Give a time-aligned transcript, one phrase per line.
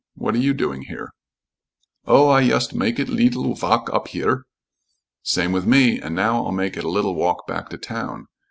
[0.15, 1.11] "What are you doing here?"
[2.05, 4.45] "Oh, I yust make it leetle valk up here."
[5.21, 8.25] "Same with me, and now I'll make it a little walk back to town."